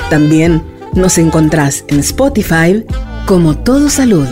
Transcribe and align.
También 0.08 0.62
nos 0.94 1.18
encontrás 1.18 1.84
en 1.88 1.98
Spotify 1.98 2.86
como 3.26 3.58
Todo 3.58 3.90
Salud. 3.90 4.28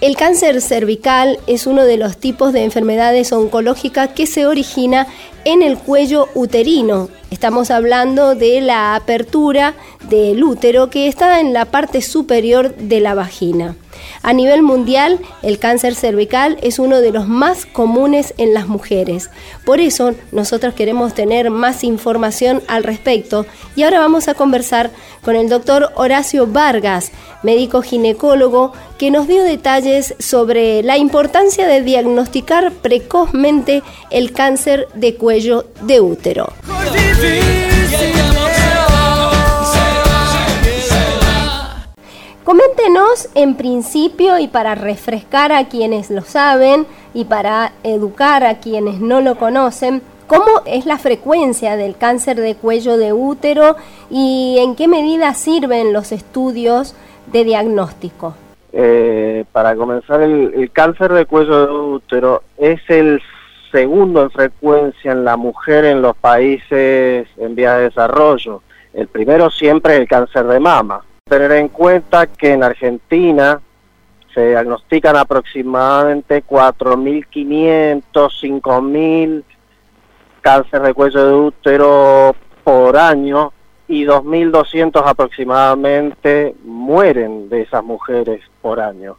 El 0.00 0.16
cáncer 0.16 0.60
cervical 0.60 1.38
es 1.46 1.68
uno 1.68 1.84
de 1.84 1.98
los 1.98 2.16
tipos 2.16 2.52
de 2.52 2.64
enfermedades 2.64 3.32
oncológicas 3.32 4.08
que 4.08 4.26
se 4.26 4.48
origina 4.48 5.06
en 5.44 5.62
el 5.62 5.78
cuello 5.78 6.26
uterino. 6.34 7.08
Estamos 7.30 7.70
hablando 7.70 8.34
de 8.34 8.60
la 8.60 8.96
apertura 8.96 9.74
del 10.08 10.42
útero 10.42 10.90
que 10.90 11.06
está 11.06 11.40
en 11.40 11.52
la 11.52 11.64
parte 11.64 12.02
superior 12.02 12.74
de 12.74 13.00
la 13.00 13.14
vagina. 13.14 13.76
A 14.22 14.32
nivel 14.32 14.62
mundial, 14.62 15.18
el 15.42 15.58
cáncer 15.58 15.94
cervical 15.94 16.58
es 16.62 16.78
uno 16.78 17.00
de 17.00 17.12
los 17.12 17.28
más 17.28 17.66
comunes 17.66 18.34
en 18.38 18.54
las 18.54 18.68
mujeres. 18.68 19.30
Por 19.64 19.80
eso, 19.80 20.14
nosotros 20.32 20.74
queremos 20.74 21.14
tener 21.14 21.50
más 21.50 21.84
información 21.84 22.62
al 22.68 22.84
respecto 22.84 23.46
y 23.76 23.82
ahora 23.82 24.00
vamos 24.00 24.28
a 24.28 24.34
conversar 24.34 24.90
con 25.22 25.36
el 25.36 25.48
doctor 25.48 25.90
Horacio 25.96 26.46
Vargas, 26.46 27.12
médico 27.42 27.82
ginecólogo, 27.82 28.72
que 28.98 29.10
nos 29.10 29.28
dio 29.28 29.42
detalles 29.42 30.14
sobre 30.18 30.82
la 30.82 30.98
importancia 30.98 31.66
de 31.66 31.82
diagnosticar 31.82 32.72
precozmente 32.72 33.82
el 34.10 34.32
cáncer 34.32 34.88
de 34.94 35.14
cuello 35.14 35.66
de 35.82 36.00
útero. 36.00 36.52
Coméntenos 42.50 43.28
en 43.36 43.54
principio 43.54 44.40
y 44.40 44.48
para 44.48 44.74
refrescar 44.74 45.52
a 45.52 45.68
quienes 45.68 46.10
lo 46.10 46.22
saben 46.22 46.84
y 47.14 47.26
para 47.26 47.70
educar 47.84 48.42
a 48.42 48.58
quienes 48.58 49.00
no 49.00 49.20
lo 49.20 49.36
conocen, 49.36 50.02
cómo 50.26 50.60
es 50.66 50.84
la 50.84 50.98
frecuencia 50.98 51.76
del 51.76 51.96
cáncer 51.96 52.40
de 52.40 52.56
cuello 52.56 52.96
de 52.96 53.12
útero 53.12 53.76
y 54.10 54.56
en 54.58 54.74
qué 54.74 54.88
medida 54.88 55.32
sirven 55.34 55.92
los 55.92 56.10
estudios 56.10 56.96
de 57.26 57.44
diagnóstico. 57.44 58.34
Eh, 58.72 59.44
para 59.52 59.76
comenzar, 59.76 60.20
el, 60.20 60.72
cáncer 60.72 61.12
de 61.12 61.26
cuello 61.26 61.66
de 61.68 61.72
útero 61.72 62.42
es 62.58 62.80
el 62.88 63.22
segundo 63.70 64.22
en 64.22 64.30
frecuencia 64.32 65.12
en 65.12 65.24
la 65.24 65.36
mujer 65.36 65.84
en 65.84 66.02
los 66.02 66.16
países 66.16 67.28
en 67.36 67.54
vía 67.54 67.76
de 67.76 67.84
desarrollo. 67.84 68.60
El 68.92 69.06
primero 69.06 69.50
siempre 69.50 69.94
es 69.94 70.00
el 70.00 70.08
cáncer 70.08 70.48
de 70.48 70.58
mama 70.58 71.04
tener 71.30 71.52
en 71.52 71.68
cuenta 71.68 72.26
que 72.26 72.52
en 72.52 72.64
Argentina 72.64 73.60
se 74.34 74.48
diagnostican 74.48 75.16
aproximadamente 75.16 76.42
4.500, 76.44 78.02
5.000 78.12 79.44
cáncer 80.40 80.82
de 80.82 80.92
cuello 80.92 81.26
de 81.26 81.34
útero 81.34 82.34
por 82.64 82.96
año 82.96 83.52
y 83.86 84.04
2.200 84.04 85.02
aproximadamente 85.06 86.56
mueren 86.64 87.48
de 87.48 87.62
esas 87.62 87.84
mujeres 87.84 88.42
por 88.60 88.80
año. 88.80 89.16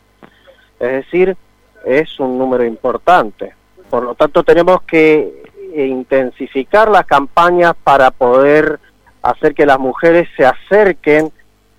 Es 0.82 0.92
decir, 0.92 1.38
es 1.86 2.20
un 2.20 2.38
número 2.38 2.66
importante. 2.66 3.54
Por 3.90 4.04
lo 4.04 4.16
tanto, 4.16 4.44
tenemos 4.44 4.82
que 4.82 5.44
intensificar 5.78 6.90
las 6.90 7.06
campañas 7.06 7.74
para 7.82 8.12
poder 8.12 8.82
hacer 9.22 9.54
que 9.54 9.66
las 9.66 9.80
mujeres 9.80 10.28
se 10.36 10.46
acerquen 10.46 11.32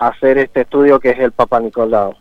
hacer 0.09 0.39
este 0.39 0.63
estudio 0.63 1.01
que 1.01 1.11
es 1.11 1.19
el 1.19 1.33
Papa 1.33 1.61
Nicolau. 1.61 2.15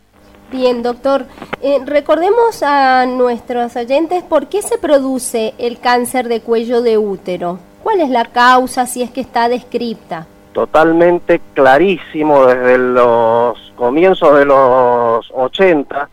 Bien, 0.50 0.82
doctor. 0.82 1.24
Eh, 1.62 1.80
recordemos 1.86 2.62
a 2.62 3.06
nuestros 3.06 3.74
oyentes 3.76 4.22
por 4.22 4.48
qué 4.48 4.60
se 4.60 4.76
produce 4.78 5.54
el 5.58 5.80
cáncer 5.80 6.28
de 6.28 6.40
cuello 6.40 6.82
de 6.82 6.98
útero. 6.98 7.58
¿Cuál 7.82 8.00
es 8.00 8.10
la 8.10 8.26
causa 8.26 8.86
si 8.86 9.02
es 9.02 9.10
que 9.10 9.22
está 9.22 9.48
descripta? 9.48 10.26
Totalmente 10.52 11.40
clarísimo 11.54 12.44
desde 12.46 12.76
los 12.76 13.72
comienzos 13.76 14.38
de 14.38 14.44
los 14.44 15.30
80 15.32 16.08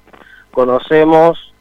conocemos 0.51 1.53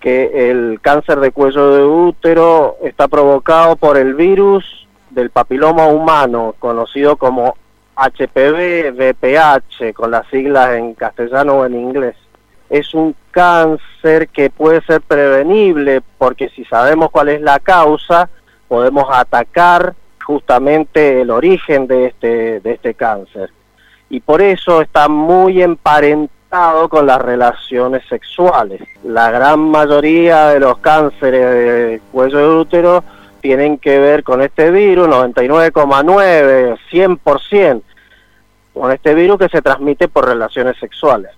que 0.00 0.50
el 0.50 0.80
cáncer 0.82 1.20
de 1.20 1.30
cuello 1.30 1.70
de 1.74 1.84
útero 1.84 2.76
está 2.82 3.08
provocado 3.08 3.76
por 3.76 3.96
el 3.96 4.14
virus 4.14 4.86
del 5.10 5.30
papiloma 5.30 5.86
humano, 5.86 6.54
conocido 6.58 7.16
como 7.16 7.56
HPV, 7.96 8.92
VPH, 8.92 9.94
con 9.94 10.10
las 10.10 10.26
siglas 10.28 10.76
en 10.76 10.94
castellano 10.94 11.54
o 11.54 11.66
en 11.66 11.74
inglés. 11.74 12.16
Es 12.70 12.94
un 12.94 13.14
cáncer 13.30 14.28
que 14.28 14.50
puede 14.50 14.80
ser 14.82 15.00
prevenible 15.00 16.02
porque 16.18 16.48
si 16.50 16.64
sabemos 16.64 17.10
cuál 17.10 17.28
es 17.28 17.40
la 17.40 17.58
causa, 17.60 18.28
podemos 18.68 19.06
atacar 19.12 19.94
justamente 20.24 21.20
el 21.20 21.30
origen 21.30 21.86
de 21.86 22.06
este, 22.06 22.60
de 22.60 22.72
este 22.72 22.94
cáncer. 22.94 23.50
Y 24.08 24.20
por 24.20 24.42
eso 24.42 24.80
está 24.80 25.08
muy 25.08 25.62
emparentado 25.62 26.88
con 26.88 27.06
las 27.06 27.20
relaciones 27.20 28.02
sexuales. 28.08 28.80
La 29.02 29.30
gran 29.30 29.60
mayoría 29.60 30.48
de 30.48 30.60
los 30.60 30.78
cánceres 30.78 31.50
de 31.50 32.00
cuello 32.12 32.38
de 32.38 32.48
útero 32.60 33.04
tienen 33.44 33.76
que 33.76 33.98
ver 33.98 34.24
con 34.24 34.40
este 34.40 34.70
virus, 34.70 35.06
99,9, 35.06 36.78
100%, 36.90 37.82
con 38.72 38.90
este 38.90 39.12
virus 39.12 39.38
que 39.38 39.50
se 39.50 39.60
transmite 39.60 40.08
por 40.08 40.24
relaciones 40.24 40.78
sexuales. 40.78 41.30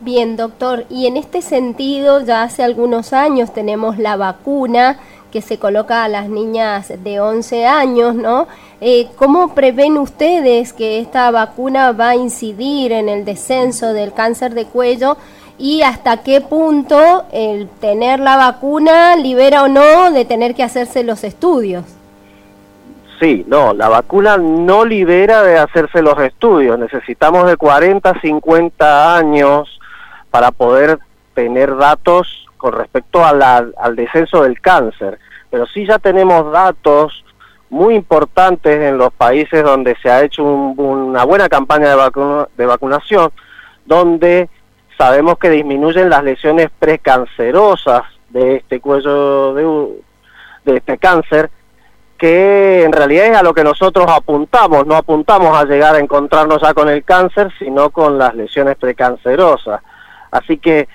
Bien, 0.00 0.36
doctor, 0.36 0.84
y 0.90 1.06
en 1.06 1.16
este 1.16 1.40
sentido 1.40 2.20
ya 2.20 2.42
hace 2.42 2.62
algunos 2.62 3.14
años 3.14 3.54
tenemos 3.54 3.96
la 3.96 4.16
vacuna 4.16 4.98
que 5.32 5.40
se 5.40 5.58
coloca 5.58 6.04
a 6.04 6.08
las 6.08 6.28
niñas 6.28 6.92
de 7.02 7.20
11 7.20 7.64
años, 7.64 8.14
¿no? 8.14 8.48
Eh, 8.82 9.08
¿Cómo 9.16 9.54
prevén 9.54 9.96
ustedes 9.96 10.74
que 10.74 11.00
esta 11.00 11.30
vacuna 11.30 11.92
va 11.92 12.10
a 12.10 12.16
incidir 12.16 12.92
en 12.92 13.08
el 13.08 13.24
descenso 13.24 13.94
del 13.94 14.12
cáncer 14.12 14.52
de 14.52 14.66
cuello 14.66 15.16
y 15.58 15.82
hasta 15.82 16.22
qué 16.22 16.40
punto 16.40 17.24
el 17.32 17.68
tener 17.80 18.20
la 18.20 18.36
vacuna 18.36 19.16
libera 19.16 19.62
o 19.62 19.68
no 19.68 20.10
de 20.10 20.24
tener 20.24 20.54
que 20.54 20.62
hacerse 20.62 21.02
los 21.02 21.24
estudios. 21.24 21.84
Sí, 23.18 23.44
no, 23.48 23.72
la 23.72 23.88
vacuna 23.88 24.36
no 24.36 24.84
libera 24.84 25.42
de 25.42 25.56
hacerse 25.56 26.02
los 26.02 26.18
estudios. 26.20 26.78
Necesitamos 26.78 27.46
de 27.46 27.56
40, 27.56 28.20
50 28.20 29.16
años 29.16 29.80
para 30.30 30.50
poder 30.50 30.98
tener 31.34 31.74
datos 31.76 32.46
con 32.58 32.74
respecto 32.74 33.24
al 33.24 33.96
descenso 33.96 34.42
del 34.42 34.60
cáncer. 34.60 35.18
Pero 35.50 35.66
sí 35.66 35.86
ya 35.86 35.98
tenemos 35.98 36.52
datos 36.52 37.24
muy 37.70 37.94
importantes 37.94 38.80
en 38.80 38.98
los 38.98 39.12
países 39.14 39.64
donde 39.64 39.96
se 40.02 40.10
ha 40.10 40.22
hecho 40.22 40.44
una 40.44 41.24
buena 41.24 41.48
campaña 41.48 41.96
de, 41.96 42.46
de 42.56 42.66
vacunación, 42.66 43.30
donde 43.86 44.50
sabemos 44.96 45.38
que 45.38 45.50
disminuyen 45.50 46.10
las 46.10 46.24
lesiones 46.24 46.70
precancerosas 46.78 48.02
de 48.30 48.56
este 48.56 48.80
cuello 48.80 49.54
de, 49.54 50.02
de 50.64 50.76
este 50.78 50.98
cáncer, 50.98 51.50
que 52.18 52.84
en 52.84 52.92
realidad 52.92 53.26
es 53.26 53.36
a 53.36 53.42
lo 53.42 53.54
que 53.54 53.64
nosotros 53.64 54.06
apuntamos, 54.08 54.86
no 54.86 54.96
apuntamos 54.96 55.56
a 55.56 55.64
llegar 55.64 55.94
a 55.94 56.00
encontrarnos 56.00 56.62
ya 56.62 56.72
con 56.72 56.88
el 56.88 57.04
cáncer, 57.04 57.52
sino 57.58 57.90
con 57.90 58.18
las 58.18 58.34
lesiones 58.34 58.76
precancerosas. 58.76 59.82
Así 60.30 60.58
que 60.58 60.88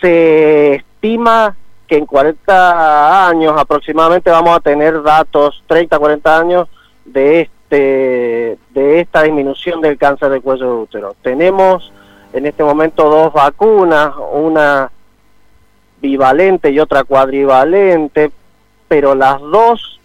se 0.00 0.76
estima 0.76 1.56
que 1.86 1.96
en 1.96 2.06
40 2.06 3.28
años 3.28 3.54
aproximadamente 3.56 4.30
vamos 4.30 4.56
a 4.56 4.60
tener 4.60 5.02
datos, 5.02 5.62
30, 5.66 5.98
40 5.98 6.38
años, 6.38 6.68
de 7.04 7.42
este 7.42 8.58
de 8.70 9.00
esta 9.00 9.22
disminución 9.22 9.80
del 9.80 9.98
cáncer 9.98 10.30
de 10.30 10.40
cuello 10.40 10.66
de 10.66 10.82
útero. 10.82 11.16
Tenemos 11.22 11.92
en 12.34 12.44
este 12.46 12.64
momento 12.64 13.08
dos 13.08 13.32
vacunas, 13.32 14.12
una 14.32 14.90
bivalente 16.02 16.72
y 16.72 16.80
otra 16.80 17.04
cuadrivalente, 17.04 18.32
pero 18.88 19.14
las 19.14 19.40
dos 19.40 20.00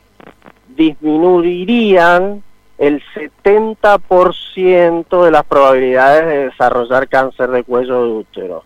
disminuirían 0.67 2.43
el 2.77 3.01
70% 3.15 5.23
de 5.23 5.31
las 5.31 5.43
probabilidades 5.43 6.27
de 6.27 6.49
desarrollar 6.49 7.07
cáncer 7.07 7.49
de 7.49 7.63
cuello 7.63 8.03
de 8.03 8.11
útero. 8.11 8.63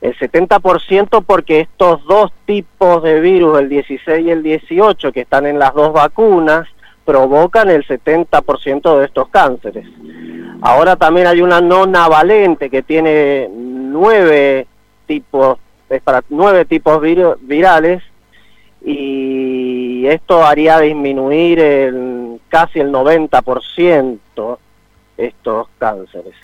El 0.00 0.16
70% 0.16 1.24
porque 1.26 1.58
estos 1.60 2.04
dos 2.04 2.30
tipos 2.46 3.02
de 3.02 3.20
virus, 3.20 3.58
el 3.58 3.68
16 3.68 4.24
y 4.24 4.30
el 4.30 4.44
18, 4.44 5.10
que 5.10 5.22
están 5.22 5.46
en 5.46 5.58
las 5.58 5.74
dos 5.74 5.92
vacunas, 5.92 6.68
provocan 7.04 7.70
el 7.70 7.86
70% 7.86 8.98
de 8.98 9.04
estos 9.04 9.28
cánceres. 9.28 9.86
Ahora 10.60 10.96
también 10.96 11.26
hay 11.26 11.42
una 11.42 11.60
no 11.60 11.86
navalente 11.86 12.70
que 12.70 12.82
tiene 12.82 13.50
nueve 13.52 14.66
tipos, 15.06 15.58
es 15.88 16.00
para 16.02 16.22
nueve 16.30 16.64
tipos 16.64 17.00
virales 17.02 18.02
y 18.82 20.06
esto 20.06 20.44
haría 20.44 20.78
disminuir 20.80 21.58
el, 21.58 22.40
casi 22.48 22.80
el 22.80 22.92
90% 22.92 24.58
estos 25.16 25.68
cánceres. 25.78 26.34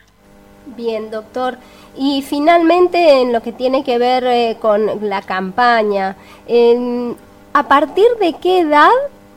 Bien, 0.76 1.10
doctor. 1.10 1.56
Y 1.96 2.22
finalmente, 2.22 3.22
en 3.22 3.32
lo 3.32 3.40
que 3.42 3.52
tiene 3.52 3.82
que 3.82 3.98
ver 3.98 4.24
eh, 4.24 4.56
con 4.60 5.08
la 5.08 5.22
campaña, 5.22 6.16
¿a 7.52 7.62
partir 7.64 8.06
de 8.20 8.34
qué 8.34 8.60
edad 8.60 8.90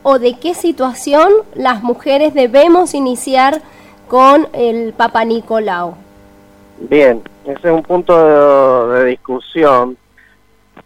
o 0.04 0.20
de 0.20 0.38
qué 0.38 0.54
situación 0.54 1.32
las 1.54 1.82
mujeres 1.82 2.32
debemos 2.34 2.94
iniciar 2.94 3.60
con 4.06 4.46
el 4.52 4.92
Papa 4.92 5.24
Nicolau? 5.24 5.96
Bien, 6.78 7.22
ese 7.44 7.58
es 7.58 7.74
un 7.74 7.82
punto 7.82 8.90
de, 8.90 9.04
discusión, 9.06 9.96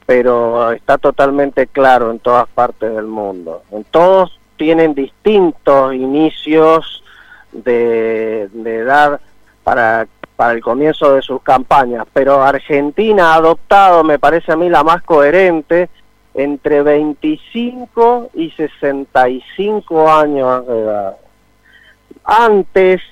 pero 0.07 0.73
está 0.73 0.97
totalmente 0.97 1.67
claro 1.67 2.11
en 2.11 2.21
todas 2.21 2.49
partes 2.49 2.95
del 2.95 3.07
mundo. 3.07 3.63
En 3.73 3.85
todos 3.85 4.39
tienen 4.57 4.95
distintos 4.95 5.95
inicios 5.95 7.03
de, 7.53 8.49
de 8.53 8.77
edad 8.77 9.21
para 9.65 10.07
para 10.39 10.53
el 10.53 10.63
comienzo 10.63 11.15
de 11.15 11.23
sus 11.23 11.43
campañas, 11.43 12.07
pero 12.13 12.41
Argentina 12.41 13.33
ha 13.33 13.39
adoptado, 13.39 14.05
me 14.05 14.21
parece 14.21 14.53
a 14.53 14.57
mí, 14.57 14.69
la 14.69 14.85
más 14.85 15.03
coherente, 15.03 15.89
entre 16.39 16.83
25 16.83 18.31
y 18.35 18.53
65 18.53 20.09
años 20.09 20.65
de 20.69 20.79
edad. 20.79 21.17
Antes 22.23 23.03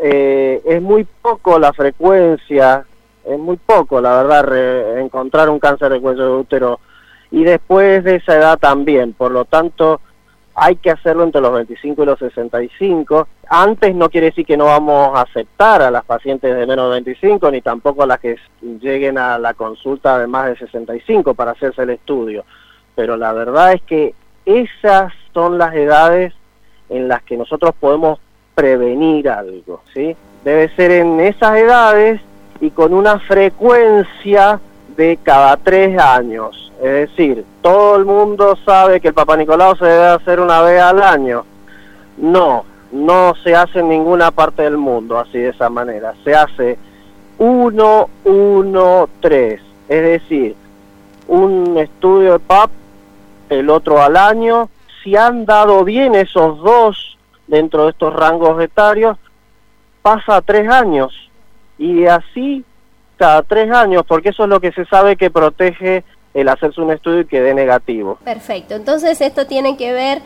eh, 0.00 0.62
es 0.64 0.80
muy 0.80 1.02
poco 1.02 1.58
la 1.58 1.72
frecuencia, 1.72 2.86
es 3.24 3.38
muy 3.38 3.56
poco, 3.56 4.00
la 4.00 4.22
verdad, 4.22 4.98
encontrar 4.98 5.50
un 5.50 5.58
cáncer 5.58 5.90
de 5.90 6.00
cuello 6.00 6.24
de 6.24 6.36
útero 6.40 6.80
y 7.32 7.42
después 7.42 8.04
de 8.04 8.16
esa 8.16 8.36
edad 8.36 8.58
también, 8.60 9.12
por 9.12 9.32
lo 9.32 9.44
tanto 9.44 10.00
hay 10.54 10.76
que 10.76 10.92
hacerlo 10.92 11.24
entre 11.24 11.40
los 11.40 11.52
25 11.52 12.00
y 12.00 12.06
los 12.06 12.18
65. 12.20 13.26
Antes 13.54 13.94
no 13.94 14.08
quiere 14.08 14.28
decir 14.28 14.46
que 14.46 14.56
no 14.56 14.64
vamos 14.64 15.14
a 15.14 15.20
aceptar 15.20 15.82
a 15.82 15.90
las 15.90 16.06
pacientes 16.06 16.56
de 16.56 16.66
menos 16.66 16.86
de 16.86 16.92
25, 16.92 17.50
ni 17.50 17.60
tampoco 17.60 18.02
a 18.02 18.06
las 18.06 18.18
que 18.18 18.38
lleguen 18.80 19.18
a 19.18 19.38
la 19.38 19.52
consulta 19.52 20.18
de 20.18 20.26
más 20.26 20.46
de 20.46 20.56
65 20.56 21.34
para 21.34 21.50
hacerse 21.50 21.82
el 21.82 21.90
estudio. 21.90 22.46
Pero 22.94 23.18
la 23.18 23.34
verdad 23.34 23.74
es 23.74 23.82
que 23.82 24.14
esas 24.46 25.12
son 25.34 25.58
las 25.58 25.74
edades 25.74 26.32
en 26.88 27.08
las 27.08 27.22
que 27.24 27.36
nosotros 27.36 27.74
podemos 27.78 28.20
prevenir 28.54 29.28
algo, 29.28 29.82
¿sí? 29.92 30.16
Debe 30.44 30.74
ser 30.74 30.90
en 30.90 31.20
esas 31.20 31.54
edades 31.58 32.22
y 32.58 32.70
con 32.70 32.94
una 32.94 33.18
frecuencia 33.18 34.60
de 34.96 35.18
cada 35.22 35.58
tres 35.58 35.98
años. 36.00 36.72
Es 36.82 37.10
decir, 37.10 37.44
todo 37.60 37.96
el 37.96 38.06
mundo 38.06 38.56
sabe 38.64 38.98
que 38.98 39.08
el 39.08 39.14
Papa 39.14 39.36
Nicolau 39.36 39.76
se 39.76 39.84
debe 39.84 40.06
hacer 40.06 40.40
una 40.40 40.62
vez 40.62 40.80
al 40.80 41.02
año. 41.02 41.44
No, 42.16 42.71
no 42.92 43.34
se 43.42 43.54
hace 43.54 43.80
en 43.80 43.88
ninguna 43.88 44.30
parte 44.30 44.62
del 44.62 44.76
mundo 44.76 45.18
así 45.18 45.38
de 45.38 45.48
esa 45.48 45.68
manera. 45.68 46.14
Se 46.24 46.34
hace 46.34 46.78
uno, 47.38 48.08
uno, 48.24 49.08
tres. 49.20 49.60
Es 49.88 50.02
decir, 50.02 50.54
un 51.26 51.76
estudio 51.78 52.34
de 52.34 52.38
PAP, 52.38 52.70
el 53.48 53.70
otro 53.70 54.00
al 54.00 54.16
año. 54.16 54.68
Si 55.02 55.16
han 55.16 55.44
dado 55.46 55.84
bien 55.84 56.14
esos 56.14 56.58
dos 56.58 57.18
dentro 57.46 57.84
de 57.84 57.90
estos 57.90 58.14
rangos 58.14 58.62
etarios, 58.62 59.18
pasa 60.02 60.42
tres 60.42 60.68
años. 60.68 61.12
Y 61.78 62.06
así 62.06 62.64
cada 63.16 63.42
tres 63.42 63.70
años, 63.72 64.04
porque 64.06 64.30
eso 64.30 64.44
es 64.44 64.48
lo 64.48 64.60
que 64.60 64.72
se 64.72 64.84
sabe 64.86 65.16
que 65.16 65.30
protege 65.30 66.04
el 66.34 66.48
hacerse 66.48 66.80
un 66.80 66.90
estudio 66.90 67.20
y 67.20 67.26
que 67.26 67.40
dé 67.40 67.54
negativo. 67.54 68.18
Perfecto, 68.24 68.74
entonces 68.74 69.20
esto 69.20 69.46
tiene 69.46 69.76
que 69.76 69.92
ver 69.92 70.22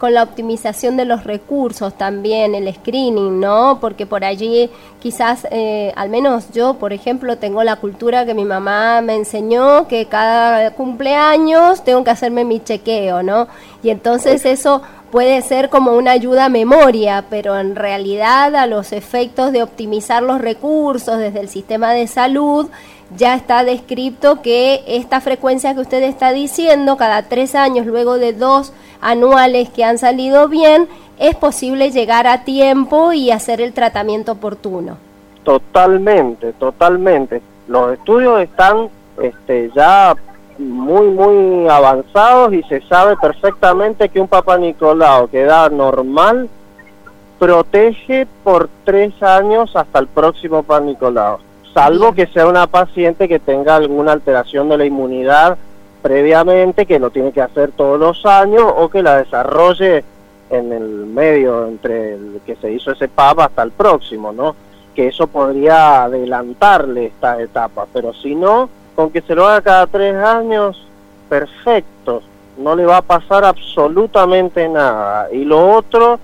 con 0.00 0.14
la 0.14 0.22
optimización 0.22 0.96
de 0.96 1.04
los 1.04 1.24
recursos 1.24 1.92
también, 1.92 2.54
el 2.54 2.74
screening, 2.74 3.38
¿no? 3.38 3.78
Porque 3.82 4.06
por 4.06 4.24
allí 4.24 4.70
quizás, 4.98 5.46
eh, 5.50 5.92
al 5.94 6.08
menos 6.08 6.50
yo, 6.52 6.74
por 6.74 6.94
ejemplo, 6.94 7.36
tengo 7.36 7.62
la 7.62 7.76
cultura 7.76 8.24
que 8.24 8.32
mi 8.32 8.46
mamá 8.46 9.02
me 9.02 9.14
enseñó 9.14 9.86
que 9.88 10.06
cada 10.06 10.70
cumpleaños 10.70 11.84
tengo 11.84 12.02
que 12.02 12.10
hacerme 12.10 12.46
mi 12.46 12.60
chequeo, 12.60 13.22
¿no? 13.22 13.46
Y 13.82 13.90
entonces 13.90 14.46
eso 14.46 14.80
puede 15.10 15.42
ser 15.42 15.68
como 15.68 15.92
una 15.92 16.12
ayuda 16.12 16.46
a 16.46 16.48
memoria, 16.48 17.26
pero 17.28 17.58
en 17.58 17.76
realidad 17.76 18.56
a 18.56 18.66
los 18.66 18.92
efectos 18.92 19.52
de 19.52 19.62
optimizar 19.62 20.22
los 20.22 20.40
recursos 20.40 21.18
desde 21.18 21.40
el 21.40 21.50
sistema 21.50 21.92
de 21.92 22.06
salud, 22.06 22.70
ya 23.16 23.34
está 23.34 23.64
descrito 23.64 24.42
que 24.42 24.82
esta 24.86 25.20
frecuencia 25.20 25.74
que 25.74 25.80
usted 25.80 26.02
está 26.02 26.32
diciendo, 26.32 26.96
cada 26.96 27.22
tres 27.22 27.54
años, 27.54 27.86
luego 27.86 28.18
de 28.18 28.32
dos 28.32 28.72
anuales 29.00 29.68
que 29.70 29.84
han 29.84 29.98
salido 29.98 30.48
bien, 30.48 30.88
es 31.18 31.36
posible 31.36 31.90
llegar 31.90 32.26
a 32.26 32.44
tiempo 32.44 33.12
y 33.12 33.30
hacer 33.30 33.60
el 33.60 33.72
tratamiento 33.72 34.32
oportuno. 34.32 34.96
Totalmente, 35.44 36.52
totalmente. 36.54 37.42
Los 37.68 37.92
estudios 37.92 38.40
están 38.42 38.88
este, 39.20 39.70
ya 39.74 40.14
muy, 40.58 41.08
muy 41.08 41.68
avanzados 41.68 42.52
y 42.52 42.62
se 42.64 42.80
sabe 42.82 43.16
perfectamente 43.16 44.08
que 44.08 44.20
un 44.20 44.28
Papa 44.28 44.58
Nicolau 44.58 45.28
que 45.28 45.44
da 45.44 45.68
normal 45.68 46.48
protege 47.38 48.26
por 48.44 48.68
tres 48.84 49.22
años 49.22 49.74
hasta 49.74 49.98
el 49.98 50.06
próximo 50.06 50.62
Papa 50.62 50.84
Nicolau, 50.84 51.38
salvo 51.74 52.14
que 52.14 52.26
sea 52.26 52.46
una 52.46 52.66
paciente 52.66 53.28
que 53.28 53.38
tenga 53.38 53.76
alguna 53.76 54.12
alteración 54.12 54.68
de 54.68 54.78
la 54.78 54.84
inmunidad 54.84 55.58
previamente, 56.02 56.86
que 56.86 56.98
lo 56.98 57.10
tiene 57.10 57.32
que 57.32 57.42
hacer 57.42 57.72
todos 57.72 57.98
los 57.98 58.24
años 58.26 58.64
o 58.76 58.88
que 58.88 59.02
la 59.02 59.16
desarrolle 59.16 60.04
en 60.50 60.72
el 60.72 61.06
medio 61.06 61.66
entre 61.66 62.14
el 62.14 62.40
que 62.44 62.56
se 62.56 62.72
hizo 62.72 62.92
ese 62.92 63.08
Papa 63.08 63.44
hasta 63.44 63.62
el 63.62 63.70
próximo, 63.70 64.32
¿no? 64.32 64.56
Que 64.94 65.08
eso 65.08 65.26
podría 65.26 66.04
adelantarle 66.04 67.06
esta 67.06 67.40
etapa, 67.40 67.86
pero 67.92 68.12
si 68.14 68.34
no, 68.34 68.68
con 68.96 69.10
que 69.10 69.20
se 69.20 69.34
lo 69.34 69.46
haga 69.46 69.62
cada 69.62 69.86
tres 69.86 70.16
años, 70.16 70.86
perfecto, 71.28 72.22
no 72.58 72.74
le 72.74 72.84
va 72.84 72.98
a 72.98 73.02
pasar 73.02 73.44
absolutamente 73.44 74.68
nada. 74.68 75.28
Y 75.32 75.44
lo 75.44 75.76
otro 75.76 76.18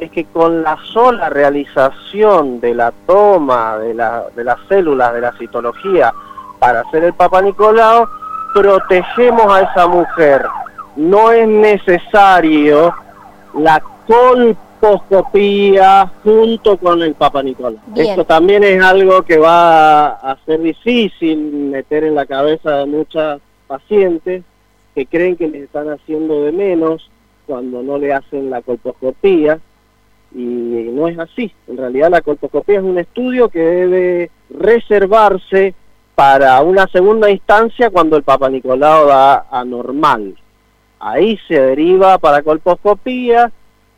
es 0.00 0.10
que 0.10 0.24
con 0.24 0.62
la 0.62 0.76
sola 0.92 1.28
realización 1.28 2.60
de 2.60 2.74
la 2.74 2.92
toma 3.06 3.78
de, 3.78 3.94
la, 3.94 4.24
de 4.34 4.44
las 4.44 4.58
células 4.68 5.12
de 5.12 5.20
la 5.20 5.32
citología 5.32 6.12
para 6.58 6.80
hacer 6.80 7.04
el 7.04 7.14
Papa 7.14 7.40
Nicolau, 7.42 8.08
protegemos 8.54 9.46
a 9.52 9.62
esa 9.62 9.86
mujer. 9.86 10.44
No 10.96 11.30
es 11.30 11.46
necesario 11.46 12.92
la 13.54 13.80
colposcopía 14.80 16.10
junto 16.24 16.76
con 16.76 17.02
el 17.02 17.14
Papa 17.14 17.42
Nicolás. 17.42 17.80
Esto 17.94 18.24
también 18.24 18.64
es 18.64 18.82
algo 18.82 19.22
que 19.22 19.38
va 19.38 20.08
a 20.08 20.36
ser 20.44 20.60
difícil 20.60 21.38
meter 21.38 22.04
en 22.04 22.14
la 22.14 22.26
cabeza 22.26 22.78
de 22.78 22.86
muchas 22.86 23.40
pacientes 23.66 24.42
que 24.94 25.06
creen 25.06 25.36
que 25.36 25.48
les 25.48 25.64
están 25.64 25.88
haciendo 25.90 26.42
de 26.42 26.52
menos 26.52 27.10
cuando 27.46 27.82
no 27.82 27.98
le 27.98 28.12
hacen 28.12 28.50
la 28.50 28.62
colposcopía 28.62 29.60
y 30.34 30.38
no 30.92 31.08
es 31.08 31.18
así. 31.18 31.52
En 31.66 31.76
realidad 31.76 32.10
la 32.10 32.20
colposcopía 32.20 32.78
es 32.78 32.84
un 32.84 32.98
estudio 32.98 33.48
que 33.48 33.60
debe 33.60 34.30
reservarse 34.50 35.74
para 36.14 36.60
una 36.62 36.86
segunda 36.88 37.30
instancia 37.30 37.90
cuando 37.90 38.16
el 38.16 38.24
Papa 38.24 38.48
Nicolau 38.48 39.06
da 39.06 39.46
anormal. 39.50 40.36
Ahí 40.98 41.38
se 41.46 41.60
deriva 41.60 42.18
para 42.18 42.42
colposcopía 42.42 43.52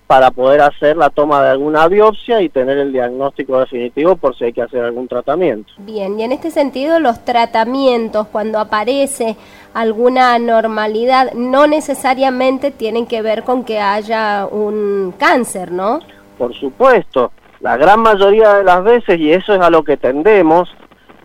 para 0.07 0.33
poder 0.33 0.61
hacer 0.61 0.97
la 0.97 1.09
toma 1.09 1.41
de 1.41 1.51
alguna 1.51 1.87
biopsia 1.87 2.43
y 2.43 2.49
tener 2.49 2.77
el 2.79 2.93
diagnóstico 2.93 3.61
definitivo 3.61 4.17
por 4.17 4.37
si 4.37 4.45
hay 4.45 4.53
que 4.53 4.61
hacer 4.61 4.83
algún 4.83 5.07
tratamiento. 5.07 5.73
Bien, 5.79 6.19
y 6.19 6.25
en 6.25 6.33
este 6.33 6.51
sentido 6.51 6.99
los 6.99 7.25
tratamientos, 7.25 8.27
cuando 8.27 8.59
aparece 8.59 9.37
alguna 9.73 10.35
anormalidad, 10.35 11.33
no 11.35 11.69
necesariamente 11.69 12.73
tienen 12.73 13.07
que 13.07 13.23
ver 13.23 13.45
con 13.45 13.63
que 13.63 13.79
haya 13.79 14.47
un 14.51 15.15
cáncer, 15.17 15.71
¿no? 15.71 16.01
Por 16.41 16.55
supuesto, 16.55 17.33
la 17.61 17.77
gran 17.77 18.01
mayoría 18.01 18.55
de 18.55 18.65
las 18.65 18.83
veces, 18.83 19.21
y 19.21 19.31
eso 19.31 19.53
es 19.53 19.61
a 19.61 19.69
lo 19.69 19.85
que 19.85 19.99
tendemos, 19.99 20.75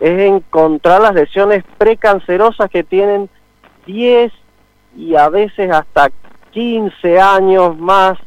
es 0.02 0.20
encontrar 0.20 1.00
las 1.00 1.14
lesiones 1.14 1.64
precancerosas 1.78 2.70
que 2.70 2.84
tienen 2.84 3.30
10 3.86 4.34
y 4.98 5.16
a 5.16 5.30
veces 5.30 5.72
hasta 5.72 6.10
15 6.52 7.18
años 7.18 7.78
más 7.78 8.20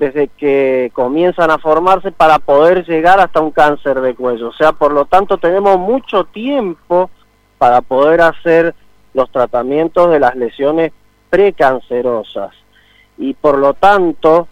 desde 0.00 0.26
que 0.26 0.90
comienzan 0.92 1.52
a 1.52 1.58
formarse 1.58 2.10
para 2.10 2.40
poder 2.40 2.84
llegar 2.88 3.20
hasta 3.20 3.38
un 3.38 3.52
cáncer 3.52 4.00
de 4.00 4.16
cuello. 4.16 4.48
O 4.48 4.52
sea, 4.52 4.72
por 4.72 4.90
lo 4.90 5.04
tanto 5.04 5.38
tenemos 5.38 5.78
mucho 5.78 6.24
tiempo 6.24 7.08
para 7.56 7.82
poder 7.82 8.20
hacer 8.20 8.74
los 9.14 9.30
tratamientos 9.30 10.10
de 10.10 10.18
las 10.18 10.34
lesiones 10.34 10.90
precancerosas. 11.30 12.50
Y 13.16 13.34
por 13.34 13.58
lo 13.58 13.74
tanto 13.74 14.48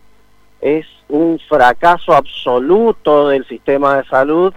es 0.61 0.87
un 1.09 1.39
fracaso 1.49 2.15
absoluto 2.15 3.29
del 3.29 3.47
sistema 3.47 3.97
de 3.97 4.05
salud 4.05 4.53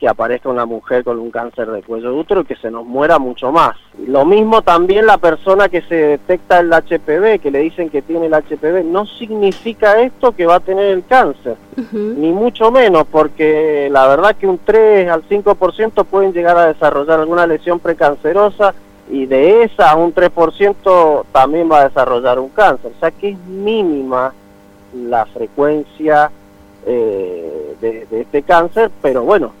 que 0.00 0.08
aparezca 0.08 0.48
una 0.48 0.64
mujer 0.64 1.04
con 1.04 1.18
un 1.18 1.30
cáncer 1.30 1.70
de 1.70 1.82
cuello 1.82 2.10
de 2.10 2.18
útero 2.18 2.40
y 2.40 2.44
que 2.46 2.56
se 2.56 2.70
nos 2.70 2.86
muera 2.86 3.18
mucho 3.18 3.52
más. 3.52 3.76
Lo 4.06 4.24
mismo 4.24 4.62
también 4.62 5.04
la 5.04 5.18
persona 5.18 5.68
que 5.68 5.82
se 5.82 5.94
detecta 5.94 6.60
el 6.60 6.70
HPV, 6.72 7.38
que 7.38 7.50
le 7.50 7.58
dicen 7.58 7.90
que 7.90 8.00
tiene 8.00 8.26
el 8.26 8.32
HPV, 8.32 8.82
no 8.82 9.04
significa 9.04 10.00
esto 10.00 10.32
que 10.32 10.46
va 10.46 10.54
a 10.54 10.60
tener 10.60 10.86
el 10.86 11.04
cáncer, 11.04 11.56
ni 11.92 12.32
mucho 12.32 12.70
menos, 12.70 13.04
porque 13.10 13.88
la 13.92 14.08
verdad 14.08 14.34
que 14.36 14.46
un 14.46 14.58
3 14.64 15.10
al 15.10 15.28
5% 15.28 16.06
pueden 16.06 16.32
llegar 16.32 16.56
a 16.56 16.68
desarrollar 16.68 17.20
alguna 17.20 17.46
lesión 17.46 17.78
precancerosa 17.78 18.72
y 19.10 19.26
de 19.26 19.64
esa 19.64 19.94
un 19.96 20.14
3% 20.14 21.24
también 21.30 21.70
va 21.70 21.80
a 21.80 21.88
desarrollar 21.88 22.38
un 22.38 22.48
cáncer, 22.48 22.92
o 22.96 23.00
sea 23.00 23.10
que 23.10 23.30
es 23.30 23.38
mínima 23.38 24.32
la 24.94 25.26
frecuencia 25.26 26.30
eh, 26.86 27.76
de, 27.80 28.06
de 28.10 28.20
este 28.22 28.42
cáncer, 28.42 28.90
pero 29.02 29.22
bueno, 29.22 29.52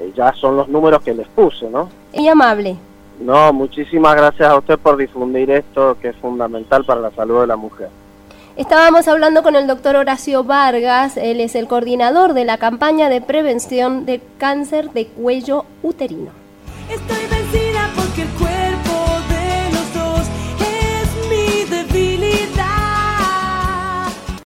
eh, 0.00 0.12
ya 0.16 0.32
son 0.32 0.56
los 0.56 0.68
números 0.68 1.02
que 1.02 1.14
les 1.14 1.28
puse, 1.28 1.68
¿no? 1.70 1.88
Muy 2.12 2.28
amable. 2.28 2.76
No, 3.20 3.52
muchísimas 3.52 4.16
gracias 4.16 4.48
a 4.48 4.56
usted 4.56 4.78
por 4.78 4.96
difundir 4.96 5.50
esto 5.50 5.96
que 6.00 6.08
es 6.08 6.16
fundamental 6.16 6.84
para 6.84 7.00
la 7.00 7.10
salud 7.12 7.40
de 7.40 7.46
la 7.46 7.56
mujer. 7.56 7.88
Estábamos 8.56 9.08
hablando 9.08 9.42
con 9.42 9.56
el 9.56 9.66
doctor 9.66 9.96
Horacio 9.96 10.44
Vargas, 10.44 11.16
él 11.16 11.40
es 11.40 11.56
el 11.56 11.66
coordinador 11.66 12.34
de 12.34 12.44
la 12.44 12.56
campaña 12.58 13.08
de 13.08 13.20
prevención 13.20 14.06
de 14.06 14.20
cáncer 14.38 14.90
de 14.92 15.06
cuello 15.06 15.64
uterino. 15.82 16.30